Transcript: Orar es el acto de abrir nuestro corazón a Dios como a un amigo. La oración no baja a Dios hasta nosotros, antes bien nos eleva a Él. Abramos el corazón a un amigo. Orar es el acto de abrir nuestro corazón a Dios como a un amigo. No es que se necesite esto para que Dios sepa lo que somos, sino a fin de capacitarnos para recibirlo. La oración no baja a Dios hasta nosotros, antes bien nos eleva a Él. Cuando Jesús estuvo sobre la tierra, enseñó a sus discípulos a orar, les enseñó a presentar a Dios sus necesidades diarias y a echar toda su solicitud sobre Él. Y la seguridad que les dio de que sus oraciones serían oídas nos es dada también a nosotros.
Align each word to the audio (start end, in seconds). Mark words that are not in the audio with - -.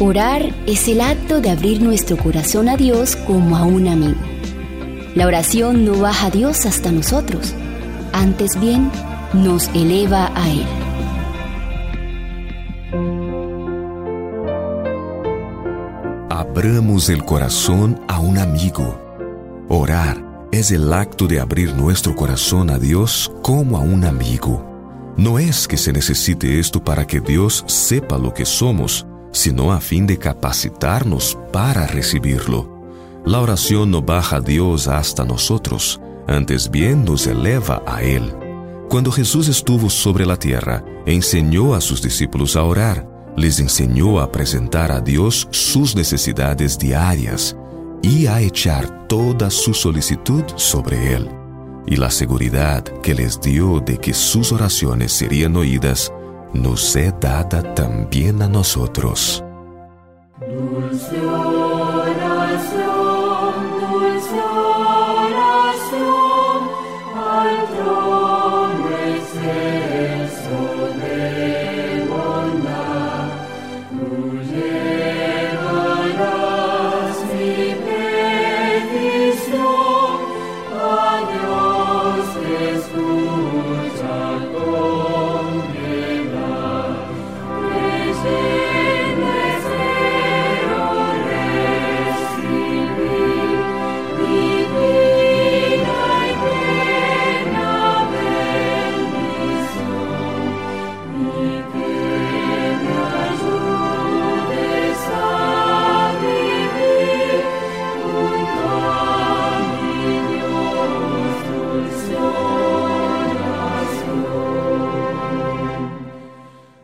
Orar 0.00 0.52
es 0.66 0.88
el 0.88 1.00
acto 1.00 1.40
de 1.40 1.50
abrir 1.50 1.80
nuestro 1.80 2.16
corazón 2.16 2.68
a 2.68 2.76
Dios 2.76 3.14
como 3.14 3.56
a 3.56 3.62
un 3.62 3.86
amigo. 3.86 4.18
La 5.14 5.24
oración 5.24 5.84
no 5.84 5.96
baja 6.00 6.26
a 6.26 6.30
Dios 6.30 6.66
hasta 6.66 6.90
nosotros, 6.90 7.54
antes 8.12 8.58
bien 8.60 8.90
nos 9.32 9.68
eleva 9.68 10.32
a 10.34 10.50
Él. 10.50 10.66
Abramos 16.28 17.08
el 17.08 17.24
corazón 17.24 18.00
a 18.08 18.18
un 18.18 18.38
amigo. 18.38 19.00
Orar 19.68 20.48
es 20.50 20.72
el 20.72 20.92
acto 20.92 21.28
de 21.28 21.38
abrir 21.38 21.72
nuestro 21.76 22.16
corazón 22.16 22.68
a 22.70 22.80
Dios 22.80 23.30
como 23.42 23.76
a 23.76 23.80
un 23.80 24.04
amigo. 24.04 25.14
No 25.16 25.38
es 25.38 25.68
que 25.68 25.76
se 25.76 25.92
necesite 25.92 26.58
esto 26.58 26.82
para 26.82 27.06
que 27.06 27.20
Dios 27.20 27.62
sepa 27.68 28.18
lo 28.18 28.34
que 28.34 28.44
somos, 28.44 29.06
sino 29.34 29.72
a 29.72 29.80
fin 29.80 30.06
de 30.06 30.16
capacitarnos 30.16 31.36
para 31.52 31.86
recibirlo. 31.88 32.72
La 33.26 33.40
oración 33.40 33.90
no 33.90 34.00
baja 34.00 34.36
a 34.36 34.40
Dios 34.40 34.86
hasta 34.86 35.24
nosotros, 35.24 36.00
antes 36.28 36.70
bien 36.70 37.04
nos 37.04 37.26
eleva 37.26 37.82
a 37.84 38.02
Él. 38.02 38.32
Cuando 38.88 39.10
Jesús 39.10 39.48
estuvo 39.48 39.90
sobre 39.90 40.24
la 40.24 40.36
tierra, 40.36 40.84
enseñó 41.04 41.74
a 41.74 41.80
sus 41.80 42.00
discípulos 42.00 42.54
a 42.54 42.62
orar, 42.62 43.08
les 43.36 43.58
enseñó 43.58 44.20
a 44.20 44.30
presentar 44.30 44.92
a 44.92 45.00
Dios 45.00 45.48
sus 45.50 45.96
necesidades 45.96 46.78
diarias 46.78 47.56
y 48.02 48.28
a 48.28 48.40
echar 48.40 49.08
toda 49.08 49.50
su 49.50 49.74
solicitud 49.74 50.44
sobre 50.54 51.12
Él. 51.12 51.28
Y 51.88 51.96
la 51.96 52.10
seguridad 52.10 52.84
que 53.02 53.14
les 53.14 53.40
dio 53.40 53.80
de 53.80 53.98
que 53.98 54.14
sus 54.14 54.52
oraciones 54.52 55.12
serían 55.12 55.56
oídas 55.56 56.12
nos 56.54 56.96
es 56.96 57.12
dada 57.20 57.74
también 57.74 58.40
a 58.42 58.48
nosotros. 58.48 59.44